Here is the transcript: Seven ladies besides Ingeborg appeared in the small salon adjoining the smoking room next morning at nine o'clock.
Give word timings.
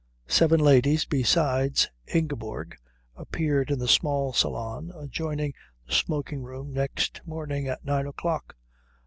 Seven 0.25 0.59
ladies 0.59 1.05
besides 1.05 1.91
Ingeborg 2.07 2.75
appeared 3.15 3.69
in 3.69 3.77
the 3.77 3.87
small 3.87 4.33
salon 4.33 4.91
adjoining 4.97 5.53
the 5.85 5.93
smoking 5.93 6.41
room 6.41 6.73
next 6.73 7.21
morning 7.23 7.67
at 7.67 7.85
nine 7.85 8.07
o'clock. 8.07 8.55